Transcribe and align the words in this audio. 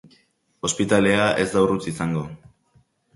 Ospitalea 0.69 1.27
ez 1.43 1.45
da 1.51 1.63
urruti 1.65 1.91
izango. 1.93 2.25